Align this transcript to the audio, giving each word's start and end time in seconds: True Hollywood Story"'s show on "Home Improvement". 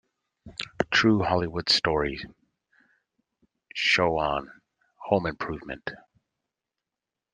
True 0.91 1.21
Hollywood 1.21 1.69
Story"'s 1.69 2.25
show 3.75 4.17
on 4.17 4.49
"Home 5.09 5.27
Improvement". 5.27 5.91